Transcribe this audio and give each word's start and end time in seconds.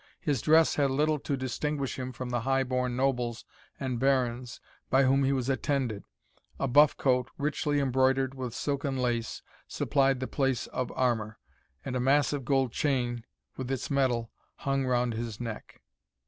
His 0.19 0.41
dress 0.41 0.77
had 0.77 0.89
little 0.89 1.19
to 1.19 1.37
distinguish 1.37 1.99
him 1.99 2.11
from 2.11 2.31
the 2.31 2.39
high 2.41 2.63
born 2.63 2.95
nobles 2.95 3.45
and 3.79 3.99
barons 3.99 4.59
by 4.89 5.03
whom 5.03 5.23
he 5.23 5.31
was 5.31 5.47
attended. 5.47 6.05
A 6.59 6.67
buff 6.67 6.97
coat, 6.97 7.29
richly 7.37 7.79
embroidered 7.79 8.33
with 8.33 8.55
silken 8.55 8.97
lace, 8.97 9.43
supplied 9.67 10.19
the 10.19 10.25
place 10.25 10.65
of 10.65 10.91
armour; 10.95 11.37
and 11.85 11.95
a 11.95 11.99
massive 11.99 12.43
gold 12.45 12.71
chain, 12.71 13.25
with 13.57 13.69
its 13.69 13.91
medal, 13.91 14.31
hung 14.55 14.85
round 14.87 15.13
his 15.13 15.39
neck. 15.39 15.83